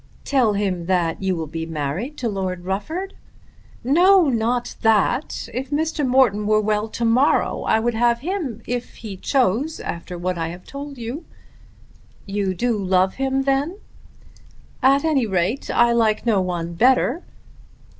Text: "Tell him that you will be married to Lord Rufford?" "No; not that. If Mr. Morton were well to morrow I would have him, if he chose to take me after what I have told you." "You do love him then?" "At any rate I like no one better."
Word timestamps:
"Tell 0.23 0.53
him 0.53 0.87
that 0.87 1.21
you 1.21 1.35
will 1.35 1.45
be 1.45 1.67
married 1.67 2.17
to 2.17 2.27
Lord 2.27 2.65
Rufford?" 2.65 3.13
"No; 3.83 4.29
not 4.29 4.73
that. 4.81 5.47
If 5.53 5.69
Mr. 5.69 6.03
Morton 6.07 6.47
were 6.47 6.59
well 6.59 6.87
to 6.87 7.05
morrow 7.05 7.61
I 7.67 7.79
would 7.79 7.93
have 7.93 8.21
him, 8.21 8.63
if 8.65 8.95
he 8.95 9.15
chose 9.15 9.77
to 9.77 9.83
take 9.83 9.85
me 9.85 9.93
after 9.95 10.17
what 10.17 10.39
I 10.39 10.47
have 10.47 10.65
told 10.65 10.97
you." 10.97 11.25
"You 12.25 12.55
do 12.55 12.79
love 12.79 13.13
him 13.21 13.43
then?" 13.43 13.77
"At 14.81 15.03
any 15.05 15.27
rate 15.27 15.69
I 15.69 15.91
like 15.91 16.25
no 16.25 16.41
one 16.41 16.73
better." 16.73 17.21